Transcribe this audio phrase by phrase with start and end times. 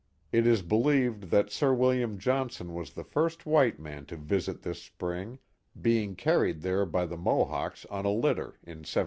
[0.31, 4.81] It is believed that Sir William Johnson was the first white man to visit this
[4.81, 5.37] spring,
[5.79, 8.99] being carried there by the Mohawks on a litter in 1767.